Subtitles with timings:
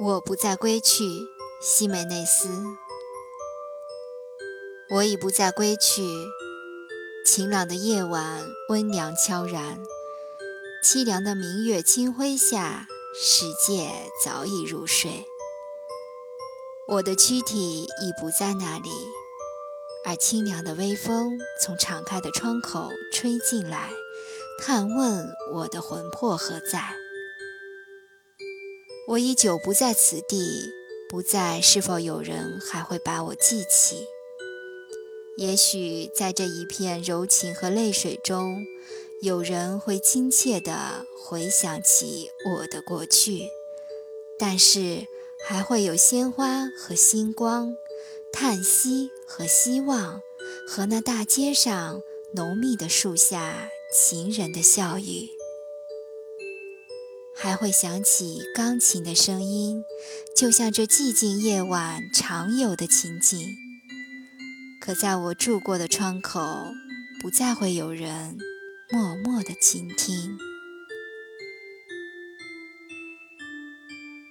[0.00, 1.04] 我不再归去，
[1.62, 2.48] 西美内斯。
[4.90, 6.02] 我已不再归去。
[7.24, 9.78] 晴朗的夜晚，温凉悄然；
[10.84, 13.88] 凄凉的明月清辉下，世界
[14.24, 15.26] 早已入睡。
[16.88, 18.90] 我的躯体已不在那里，
[20.04, 23.90] 而清凉的微风从敞开的窗口吹进来，
[24.60, 27.03] 探问我的魂魄何在。
[29.06, 30.72] 我已久不在此地，
[31.10, 34.06] 不在，是否有人还会把我记起？
[35.36, 38.64] 也许在这一片柔情和泪水中，
[39.20, 43.50] 有人会亲切地回想起我的过去，
[44.38, 45.06] 但是
[45.44, 47.76] 还会有鲜花和星光，
[48.32, 50.22] 叹息和希望，
[50.66, 52.00] 和那大街上
[52.32, 55.28] 浓密的树下情人的笑语。
[57.44, 59.82] 还会响起钢琴的声音，
[60.34, 63.54] 就像这寂静夜晚常有的情景。
[64.80, 66.40] 可在我住过的窗口，
[67.20, 68.38] 不再会有人
[68.90, 70.38] 默默的倾听。